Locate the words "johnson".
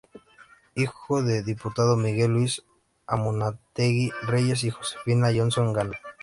5.31-5.73